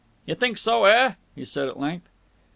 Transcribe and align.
"You 0.25 0.33
think 0.33 0.57
so, 0.57 0.85
eh?" 0.85 1.13
he 1.35 1.45
said 1.45 1.67
at 1.67 1.79
length. 1.79 2.09